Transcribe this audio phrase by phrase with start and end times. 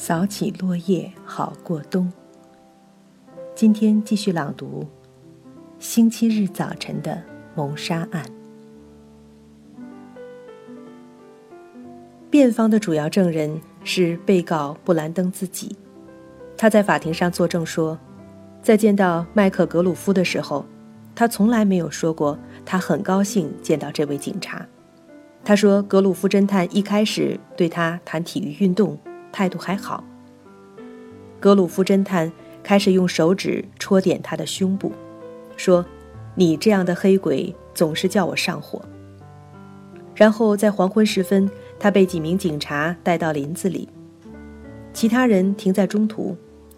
[0.00, 2.10] 扫起落叶好过冬。
[3.54, 4.86] 今天继续朗读
[5.78, 7.22] 星期日早晨的
[7.54, 8.24] 谋杀案。
[12.30, 15.76] 辩方的主要证人是被告布兰登自己，
[16.56, 17.98] 他在法庭上作证说，
[18.62, 20.64] 在见到麦克格鲁夫的时候，
[21.14, 24.66] 他从来没有说过他很高兴见到这位警察。
[25.44, 28.98] 他说，格鲁夫侦探一开始对他谈体育运动，
[29.32, 30.04] 态度还好。
[31.38, 32.30] 格鲁夫侦探
[32.62, 34.92] 开始用手指戳点他的胸部，
[35.56, 35.84] 说
[36.34, 38.80] ：“你这样的黑鬼总是叫我上火。”
[40.14, 43.88] 然后在黄昏时分，他被几名警察带到林子里，
[44.92, 46.36] 其他人停在中途，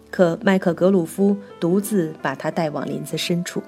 [0.09, 3.61] 可麦克格鲁夫独自把他带往林子深处。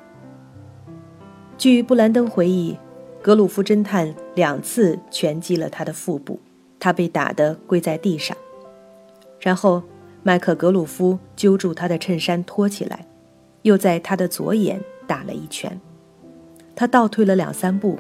[1.58, 2.78] 据布兰登回忆。
[3.22, 6.40] 格鲁夫侦探两次拳击了他的腹部，
[6.80, 8.38] 他被打得跪在地上。
[9.46, 9.84] 然后，
[10.24, 13.06] 麦克格鲁夫揪住他的衬衫拖起来，
[13.62, 15.80] 又在他的左眼打了一拳。
[16.76, 18.00] 他倒退了两三步，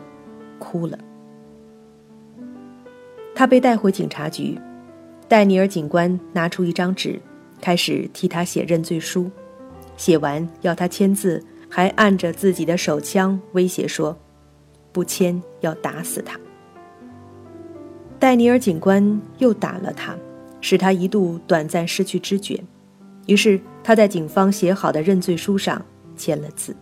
[0.57, 0.97] 哭了。
[3.35, 4.59] 他被带回警察局，
[5.27, 7.21] 戴尼尔警官拿出一张纸，
[7.61, 9.29] 开始替他写认罪书。
[9.97, 14.17] 写完要他签字，还按着自己的手枪威胁说。
[14.91, 16.39] 不签要打死他。
[18.17, 20.15] 戴尼尔警官又打了他，
[20.67, 22.59] 使他一度短暂失去知觉。
[23.27, 25.79] 于是他在警方写好的认罪书上
[26.17, 26.75] 签了字。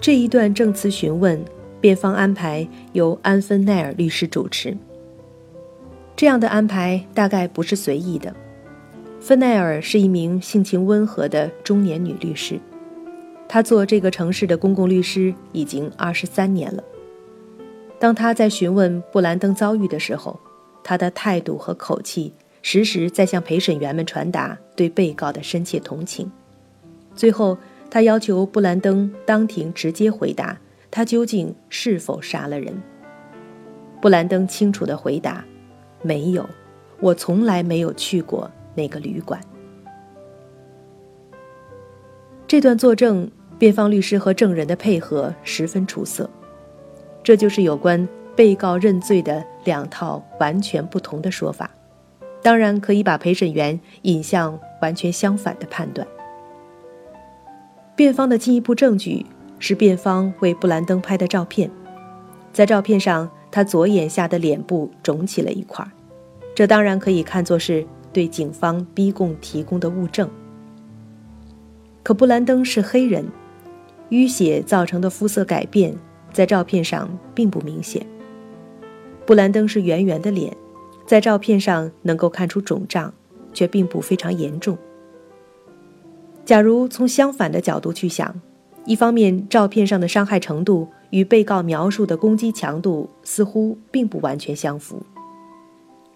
[0.00, 1.40] 这一段证词询问，
[1.80, 4.76] 辩方安排由安芬奈尔律师主持。
[6.16, 8.34] 这样的安排大概不是随意的。
[9.20, 12.58] 芬奈尔是一名性情温和的中年女律师。
[13.46, 16.82] 她做这个城市的公共律师已经二十三年了。
[18.00, 20.40] 当她在询问布兰登遭遇的时候，
[20.86, 26.30] 他的态度和口气时时在向陪审员们传达对被告的深切同情。
[27.16, 27.58] 最后，
[27.90, 30.56] 他要求布兰登当庭直接回答
[30.88, 32.80] 他究竟是否杀了人。
[34.00, 35.44] 布兰登清楚地回答
[36.02, 36.48] ：“没有，
[37.00, 39.40] 我从来没有去过那个旅馆。”
[42.46, 43.28] 这段作证。
[43.58, 46.28] 辩方律师和证人的配合十分出色，
[47.22, 51.70] 这就是有关被告认罪的两套完全不同的说法，
[52.42, 56.08] 当然可以把陪审员引向完全相反的判断。
[57.94, 59.26] 辩方的进一步证据
[59.58, 61.70] 是辩方为布兰登拍的照片，
[62.52, 65.86] 在照片上他左眼下的脸部肿起了一块，
[66.54, 70.30] 这当然可以看作是对警方逼供提供的物证。
[72.02, 73.26] 可布兰登是黑人。
[74.10, 75.92] 淤血造成的肤色改变，
[76.32, 78.06] 在照片上并不明显。
[79.26, 80.56] 布兰登是圆圆的脸，
[81.04, 83.12] 在照片上能够看出肿胀，
[83.52, 84.78] 却并不非常严重。
[86.44, 88.40] 假如从相反的角度去想，
[88.84, 95.02] 一方面照片上的伤害程度与被告描述的攻击强度似乎并不完全相符。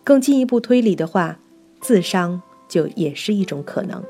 [0.05, 1.37] 更进一步推理的话，
[1.81, 4.01] 自伤就也是一种可能。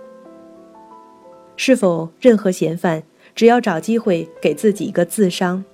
[1.57, 3.03] 是否任何嫌犯？
[3.35, 5.65] 只要找机会给自己一个自伤，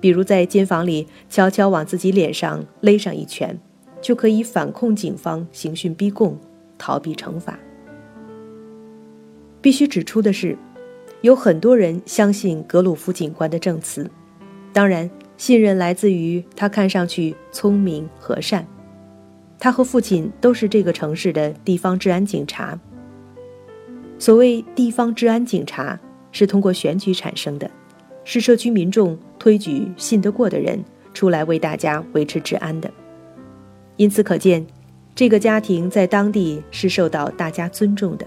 [0.00, 3.58] 比如在监房里悄悄往自己脸上勒上一拳，
[4.00, 6.38] 就可以反控警方刑讯逼供，
[6.78, 7.58] 逃避惩罚。
[9.60, 10.56] 必须指出的是，
[11.22, 14.10] 有很多人相信格鲁夫警官的证词，
[14.72, 18.66] 当然，信任来自于他看上去聪明和善。
[19.58, 22.78] 他和父亲都是这个城市的地方治安警察。
[24.18, 25.98] 所谓地方治安警察。
[26.32, 27.70] 是通过选举产生的，
[28.22, 30.76] 是社区民众推举信得过的人
[31.14, 32.90] 出来为大家维持治安的。
[33.94, 34.66] 因此可见，
[35.14, 38.26] 这个家庭在当地是受到大家尊重的。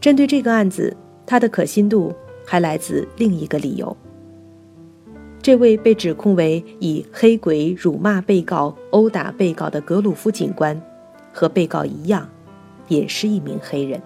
[0.00, 0.96] 针对这个案子，
[1.26, 2.14] 它的可信度
[2.46, 3.94] 还来自另一个理由：
[5.42, 10.80] 这位被指控为以黑鬼辱骂被告、殴打被告的格鲁夫警官，
[11.30, 12.26] 和被告一样，
[12.88, 14.00] 也是一名黑人。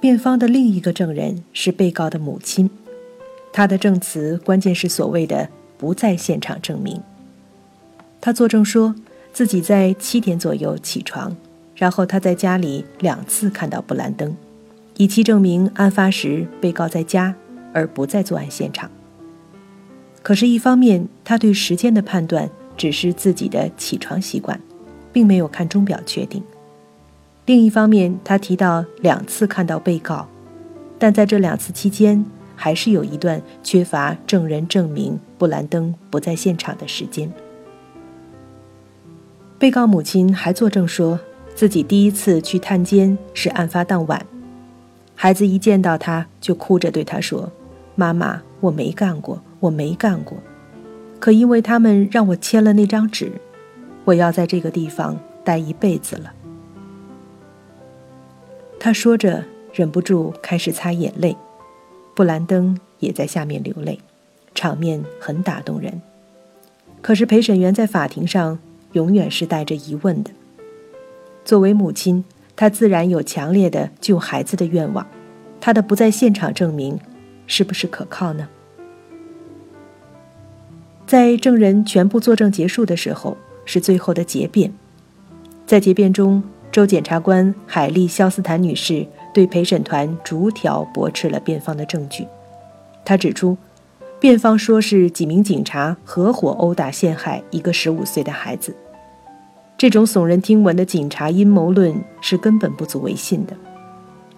[0.00, 2.70] 辩方的另一个证人是被告的母亲，
[3.52, 7.00] 他的证词关键是所谓的不在现场证明。
[8.20, 8.94] 他作证说
[9.32, 11.36] 自己在七点左右起床，
[11.74, 14.34] 然后他在家里两次看到布兰登，
[14.96, 17.34] 以其证明案发时被告在家
[17.72, 18.90] 而不在作案现场。
[20.22, 24.60] 可是，一方面他对时间的判断只是自己的起床习惯，
[25.12, 26.40] 并没有看钟表确定。
[27.44, 30.28] 另一方面，他提到两次看到被告，
[30.96, 32.24] 但在这两次期间，
[32.62, 37.28] 还是有一段缺乏证人证明布兰登不在现场的时间。
[39.58, 41.18] 被告母亲还作证说，
[41.56, 44.24] 自己第一次去探监是案发当晚，
[45.16, 47.50] 孩子一见到他就哭着对他说
[47.96, 50.38] ：“妈妈，我没干过，我没干过。
[51.18, 53.32] 可因为他们让我签了那张纸，
[54.04, 56.32] 我要在这个地方待一辈子了。”
[58.78, 59.42] 他说着，
[59.72, 61.36] 忍不住开始擦眼泪，
[62.14, 63.98] 布兰登也在下面流泪，
[64.54, 66.00] 场面很打动人。
[67.00, 68.58] 可是陪审员在法庭上。
[68.92, 70.30] 永远是带着疑问的。
[71.46, 72.22] 作为母亲，
[72.54, 75.06] 她自然有强烈的救孩子的愿望。
[75.60, 77.00] 她的不在现场证明，
[77.46, 78.50] 是不是可靠呢？
[81.06, 84.72] 在证人全部作证结束的时候，是最后的结辩。
[85.66, 92.26] 在结辩中，州检察官海利·肖斯坦女士对陪审团逐条驳斥了辩方的证据。
[93.04, 93.56] 他指出。
[94.20, 98.72] 辩方说是几名警察合伙殴打陷害一个十五岁的孩子，
[99.76, 103.56] 这种耸人听闻的警察阴谋论是根本不足为信的。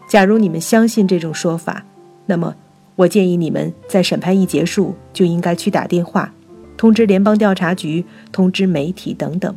[0.09, 1.85] 假如你们相信这种说法，
[2.25, 2.57] 那么
[2.97, 6.33] 我建议你们在审判一结束就应该去打电话，
[6.79, 8.03] 通知联邦调查局、
[8.33, 9.55] 通知媒体等等，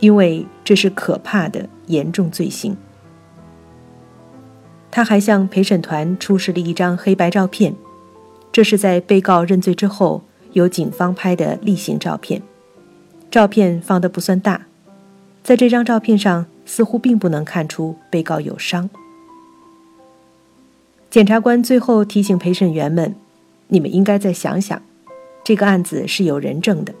[0.00, 2.74] 因为这是可怕的严重罪行。
[4.92, 7.74] 他还向陪审团出示了一张黑白照片。
[8.52, 10.22] 这是在被告认罪之后，
[10.52, 12.42] 由警方拍的例行照片。
[13.30, 14.66] 照片放得不算大，
[15.42, 18.90] 在这张照片上似乎并不能看出被告有伤。
[21.08, 23.14] 检察官最后提醒陪审员们
[23.68, 24.82] ：“你们应该再想想，
[25.42, 26.94] 这个案子是有人证的，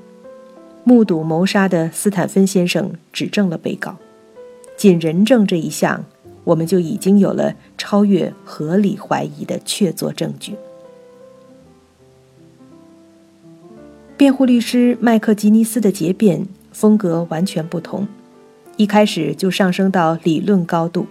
[0.84, 3.96] 目睹谋杀的斯坦芬先生指证了被告。
[4.76, 6.04] 仅人证这一项，
[6.44, 10.54] 我们就已经有了超越合理怀疑的确凿证据。”
[14.16, 18.06] 辩护律师麦克吉尼斯的结辩风格完全不同，
[18.76, 21.06] 一开始就上升到理论高度。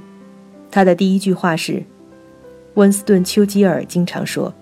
[0.69, 1.83] 他的第一句话是
[2.75, 4.53] ：“温斯顿·丘吉尔经常说，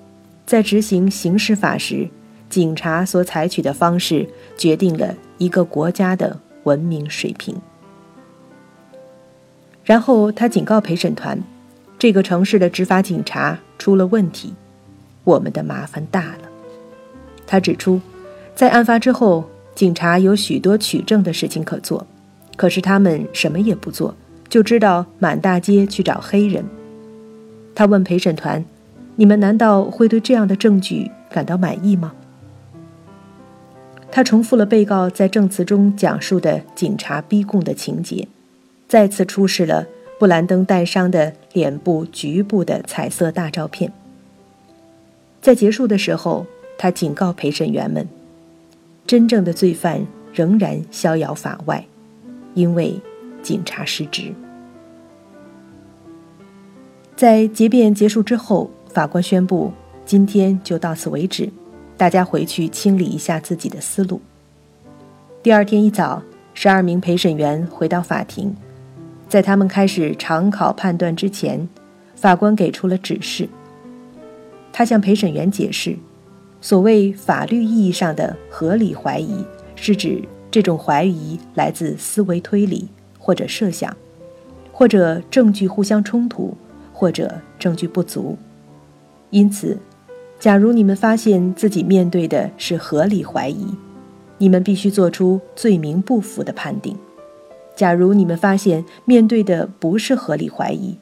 [0.47, 2.09] 在执行刑事法时，
[2.49, 4.27] 警察所采取的方式
[4.57, 7.55] 决定了一个国家的文明水平。”
[9.89, 11.41] 然后他警告陪审团
[11.97, 14.53] ：“这个城市的执法警察出了问题，
[15.23, 16.41] 我们的麻烦大了。”
[17.47, 17.99] 他指出。
[18.53, 22.05] 在案发之后，警察有许多取证的事情可做，
[22.57, 24.13] 可是他们什么也不做，
[24.49, 26.63] 就知道满大街去找黑人。
[27.73, 28.63] 他问陪审团
[29.15, 32.11] ：“你们难道会对这样的证据感到满意吗？”
[34.11, 38.27] 他重复了被告在证词中讲述的警察逼供的情节，
[38.89, 39.87] 再次出示了
[40.19, 43.93] 布兰登带伤的脸部局部的彩色大照片。
[45.39, 46.45] 在结束的时候，
[46.77, 48.05] 他警告陪审员们。
[49.05, 51.83] 真正的罪犯仍然逍遥法外，
[52.53, 52.99] 因为
[53.41, 54.33] 警察失职。
[57.15, 59.71] 在结辩结束之后，法官宣布
[60.05, 61.49] 今天就到此为止，
[61.95, 64.21] 大家回去清理一下自己的思路。
[65.41, 66.21] 第二天一早，
[66.53, 68.55] 十二名陪审员回到法庭，
[69.29, 71.69] 在他们开始长考判断之前，
[72.15, 73.47] 法官给出了指示。
[74.73, 75.95] 他向陪审员解释。
[76.61, 79.45] 所谓法律意义上的合理怀疑，
[79.75, 80.21] 是指
[80.51, 83.95] 这种怀疑来自思维推理或者设想，
[84.73, 86.57] 或者证据互相冲突，
[86.91, 88.37] 或者证据不足。
[89.29, 89.77] 因此，
[90.37, 93.65] 假如你们发现自己面对的是合理怀疑，
[94.37, 96.93] 你们必须做出罪名不符的判定；
[97.79, 100.97] 假如你们发现面对的不是合理怀疑，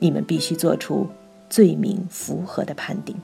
[0.00, 1.06] 你们必须做出
[1.48, 3.14] 罪名符合的判定。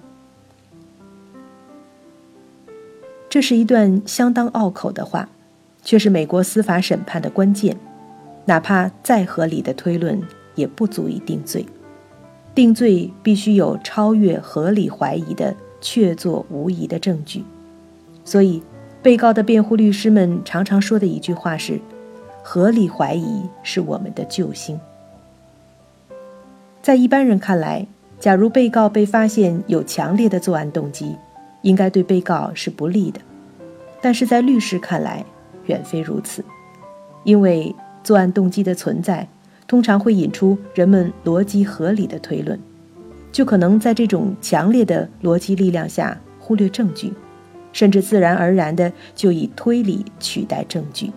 [3.29, 5.29] 这是一段相当拗口的话，
[5.83, 7.77] 却是美国司法审判的关键。
[8.45, 10.23] 哪怕再合理的推论，
[10.55, 11.67] 也不足以定罪。
[12.55, 17.43] 定罪必须有超越合理怀疑的确凿无疑的证据。
[18.25, 18.63] 所以，
[19.03, 21.81] 被告的辩护律师们常常说的一句话是
[22.43, 24.79] ：“合理怀疑是我们的救星。”
[26.83, 27.87] 在一般人看来，
[28.19, 31.17] 假如被告被发现有强烈的作案动机，
[31.63, 33.21] 应该对被告是不利的，
[34.01, 35.25] 但是在律师看来，
[35.67, 36.45] 远非如此，
[37.23, 37.73] 因为
[38.03, 39.29] 作案动机的存在，
[39.69, 42.59] 通常会引出人们逻辑合理的推论，
[43.31, 47.13] 就可能在这种强烈的逻辑力量下忽略证据，
[47.73, 51.13] 甚至自然而然的就以推理取代证据。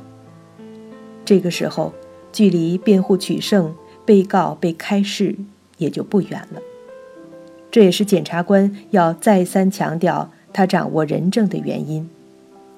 [1.25, 1.91] 这个时候，
[2.31, 3.73] 距离辩护取胜、
[4.05, 5.35] 被告被开释
[5.77, 6.61] 也就不远了。
[7.71, 12.09] 这也是检察官要再三强调他掌握人证的原因，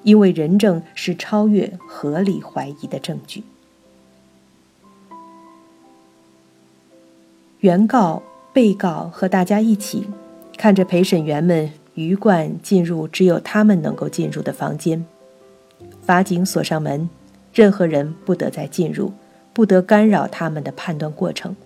[0.02, 3.44] 因为人证是超越合理怀疑的证据。
[7.60, 10.08] 原告、被告和大家一起
[10.56, 15.04] 看着陪审员们鱼贯进入只有他们能够进入的房间，
[16.02, 17.08] 法警锁上门，
[17.52, 19.12] 任何人不得再进入，
[19.52, 21.56] 不得干扰他们的判断过程。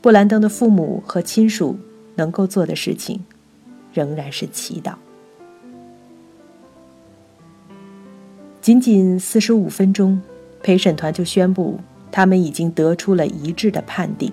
[0.00, 1.76] 布兰登的父母和亲属
[2.14, 3.24] 能够做的事情，
[3.92, 4.94] 仍然是祈祷。
[8.60, 10.20] 仅仅四十五分钟，
[10.62, 11.78] 陪审团就宣布
[12.10, 14.32] 他们已经得出了一致的判定。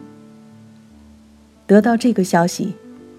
[1.65, 2.73] 得到这个消息，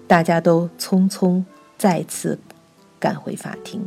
[0.07, 1.43] 大家都匆匆
[1.77, 2.37] 再次
[2.99, 3.81] 赶回法庭。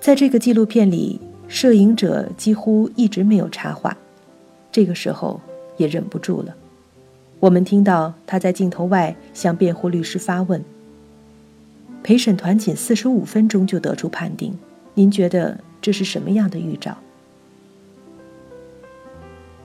[0.00, 3.94] 在这个纪录片里，摄影者几乎一直没有插话，
[4.72, 5.38] 这个时候
[5.76, 6.54] 也忍不住了。
[7.38, 10.64] 我们听到他在镜头外向辩护律师发问
[12.02, 14.56] ：“陪审团仅四十五分钟就得出判定，
[14.94, 16.96] 您觉得这是什么样的预兆？”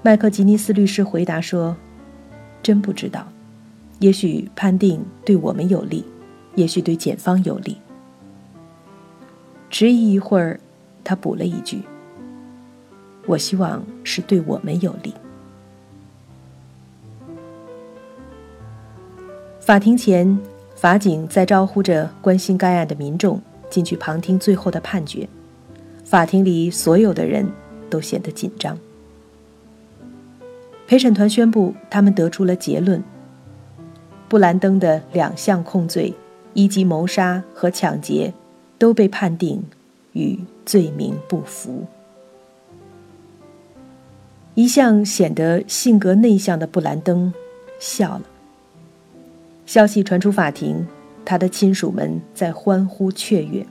[0.03, 1.77] 麦克吉尼斯律师回答说
[2.61, 3.25] ：“真不知道，
[3.99, 6.03] 也许判定对我们有利，
[6.55, 7.77] 也许对检方有利。”
[9.69, 10.59] 迟疑一会儿，
[11.03, 11.81] 他补了一句
[13.27, 15.13] ：“我希望是对我们有利。”
[19.59, 20.39] 法庭前，
[20.75, 25.27] 法警在招呼着关心该案的民众进去旁听最后的判决。
[26.03, 27.51] 法庭里所有的人
[27.89, 28.77] 都显得紧张。
[30.87, 33.03] 陪审团宣布，他们得出了结论：
[34.29, 36.13] 布兰登的两项控罪——
[36.53, 38.31] 一级谋杀和抢劫，
[38.77, 39.63] 都被判定
[40.13, 41.85] 与罪名不符。
[44.53, 47.33] 一向显得性格内向的布兰登
[47.79, 48.23] 笑了。
[49.65, 50.85] 消息传出法庭，
[51.25, 53.65] 他的亲属们在欢呼雀跃。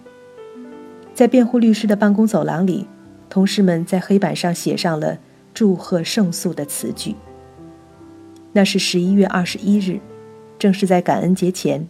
[1.14, 2.86] 在辩护律师的办公走廊里，
[3.30, 5.18] 同事们在黑板上写上了。
[5.54, 7.14] 祝贺胜诉的词句。
[8.54, 10.00] 那是十一月二十一日，
[10.58, 11.86] 正是在感恩节前。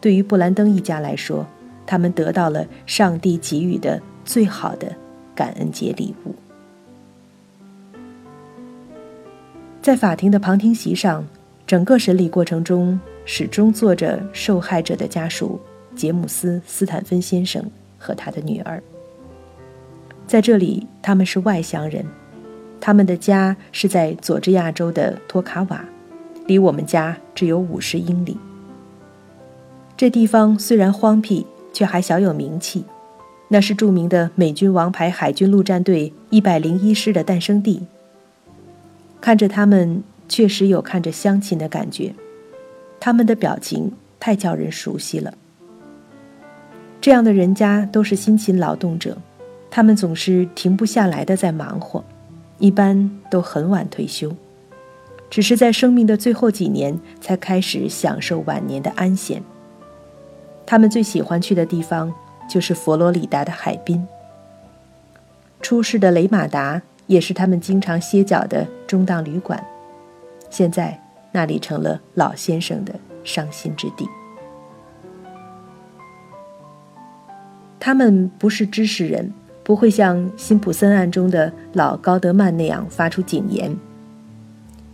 [0.00, 1.44] 对于布兰登一家来说，
[1.86, 4.94] 他们得到了上帝给予的最好的
[5.34, 6.34] 感恩节礼物。
[9.82, 11.24] 在法庭的旁听席上，
[11.66, 15.60] 整个审理过程中始终坐着受害者的家属
[15.94, 17.62] 杰姆斯·斯坦芬先生
[17.98, 18.82] 和他的女儿。
[20.26, 22.04] 在这里，他们是外乡人。
[22.80, 25.84] 他们的家是在佐治亚州的托卡瓦，
[26.46, 28.36] 离我们家只有五十英里。
[29.96, 32.86] 这地方虽然荒僻，却还小有名气，
[33.48, 37.82] 那是著名的美军王牌海军陆战队一百零一师的诞生地。
[39.20, 42.14] 看着他们，确实有看着乡亲的感觉，
[42.98, 45.34] 他们的表情太叫人熟悉了。
[47.00, 49.18] 这样的人家都是辛勤劳动者，
[49.70, 52.02] 他们总是停不下来的在忙活。
[52.58, 54.34] 一般都很晚退休，
[55.28, 59.42] 只是在生命的最后几年才开始享受晚年的安闲。
[60.66, 62.12] 他们最喜欢去的地方
[62.48, 64.06] 就是佛罗里达的海滨。
[65.60, 69.64] 出事的雷马达也是他们经常歇脚的中档旅馆，
[70.50, 71.00] 现在
[71.32, 74.08] 那里成了老先生的伤心之地。
[77.78, 79.32] 他们不是知识人。
[79.64, 83.74] 不会像辛普森案中的老高德曼那样发出警言。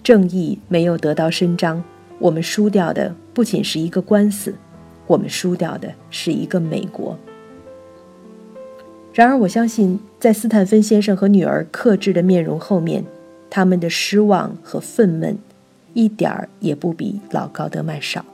[0.00, 1.82] 正义没有得到伸张，
[2.20, 4.54] 我们输掉的不仅是一个官司，
[5.10, 7.18] 我们输掉的是一个美国。
[9.12, 13.04] 然而，我相信，在斯坦芬先生和女儿克制的面容后面，
[13.50, 15.34] 他们的失望和愤懑，
[15.94, 18.24] 一点儿也不比老高德曼少。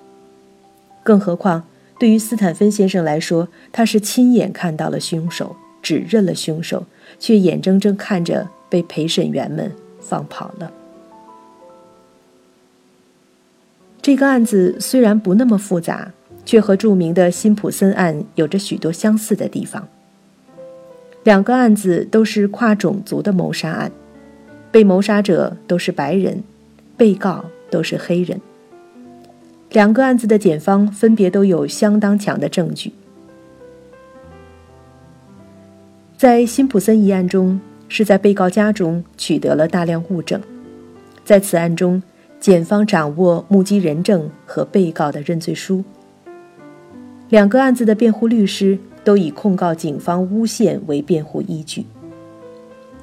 [1.02, 1.64] 更何况，
[1.98, 5.56] 对于斯坦芬先生来说，他是亲眼看到了凶手。
[5.82, 6.84] 指认了凶手，
[7.20, 10.72] 却眼睁睁看着被陪审员们放跑了。
[14.02, 16.10] 这个案子虽然不那么复杂，
[16.46, 19.86] 却和著名的辛普森案有着许多相似的地方。
[21.24, 23.90] 两个案子都是跨种族的谋杀案，
[24.70, 26.42] 被谋杀者都是白人，
[26.96, 28.40] 被告都是黑人。
[29.72, 32.92] 两个案子的检方分别都有相当强的证据。
[36.16, 40.40] 在辛普森一案中，是在被告家中取得了大量物证。
[41.24, 42.00] 在此案中，
[42.38, 45.82] 检方掌握目击人证和被告的认罪书。
[47.28, 51.84] 两个案子的辩护律师都以控告警方诬陷为辩护依据。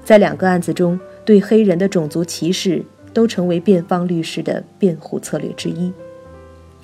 [0.03, 5.91] 在两个案子中，对黑人的种族歧视都成为辩方律师的辩护策略之一。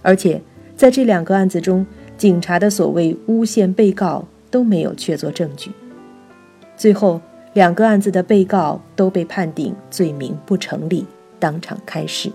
[0.02, 0.42] 而且，
[0.76, 1.86] 在这两个案子中，
[2.18, 5.72] 警察的所谓诬陷被告都没有确凿证据。
[6.78, 7.20] 最后，
[7.54, 11.06] 两个案子的被告都被判定罪名不成立，
[11.40, 12.32] 当场开释。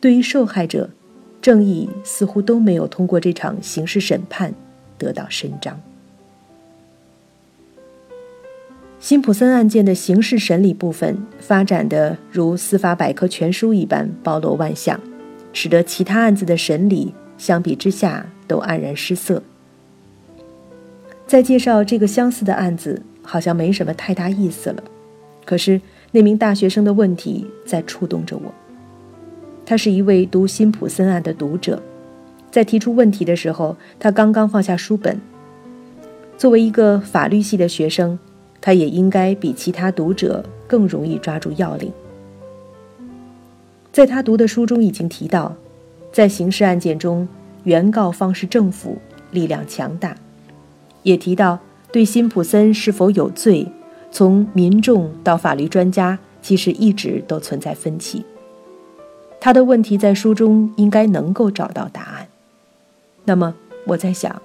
[0.00, 0.90] 对于受害者，
[1.40, 4.52] 正义似乎都没有通过这场刑事审判
[4.98, 5.80] 得到伸张。
[9.00, 15.00] 辛普森案件的刑事审理部分发展的如司法百科全书一般包罗万象，
[15.52, 19.40] 使得其他案子的审理相比之下都黯然失色。
[21.28, 24.82] 再介绍这个相似的案子，好像没什么太大意思了。
[25.44, 25.80] 可是
[26.10, 28.52] 那名大学生的问题在触动着我。
[29.68, 31.78] 他是一位读辛普森案的读者，
[32.50, 35.20] 在提出问题的时候，他刚刚放下书本。
[36.38, 38.18] 作为一个法律系的学生。
[38.60, 41.92] 他也应该比其他读者更容易抓住要领。
[43.92, 45.54] 在他读的书中已经提到，
[46.10, 47.28] 在刑事案件中，
[47.62, 48.98] 原告方是政府，
[49.30, 50.10] 力量强大；
[51.04, 51.60] 也提到
[51.92, 53.64] 对辛普森是否有罪，
[54.10, 58.24] 从民众到法律专家，其实一直都存在分歧。
[59.40, 62.28] 他的问题在书中应该能够找到答案。
[63.24, 63.54] 那么
[63.86, 64.42] 我在想，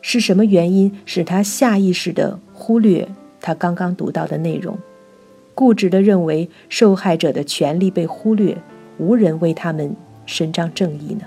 [0.00, 3.08] 是什么原因使他下意识地忽略？
[3.40, 4.76] 他刚刚读到的内容，
[5.54, 8.58] 固执地认为受害者的权利被忽略，
[8.98, 9.94] 无人为他们
[10.26, 11.24] 伸张正义呢？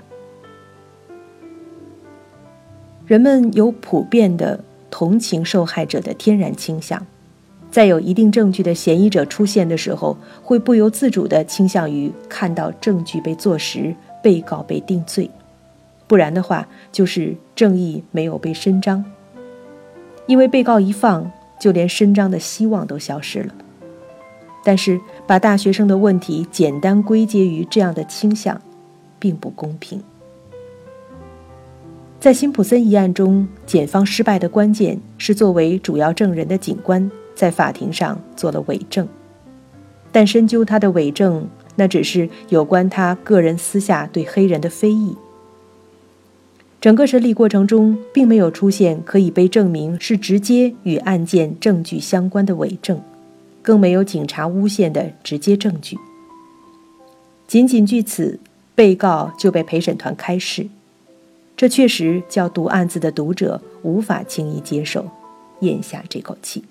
[3.06, 7.06] 人们有普遍的同情受害者的天然倾向，
[7.72, 15.28] 在有一定证据的嫌疑者出现的时候，会不由自主地倾向于看到证据被坐实，被告被定罪，
[16.06, 19.04] 不然的话就是正义没有被伸张，
[20.26, 21.28] 因为被告一放。
[21.62, 23.54] 就连伸张的希望都消失了。
[24.64, 28.60] 但是，把大学生的问题简单归结于这样的倾向，
[29.20, 30.02] 并不公平。
[32.18, 39.08] 在辛普森一案中，检方失败的关键是作为主要证人的警官在法庭上做了伪证，
[40.10, 45.16] 但深究他的伪证，那只是有关他个人私下对黑人的非议。
[46.80, 53.00] 整个审理过程中，并没有出现可以被证明是直接与案件证据相关的伪证，
[53.62, 55.96] 更没有警察诬陷的直接证据。
[57.46, 58.40] 仅仅据此，
[58.74, 60.66] 被告就被陪审团开释，
[61.56, 65.06] 这确实叫读案子的读者无法轻易接受，
[65.60, 66.64] 咽下这口气。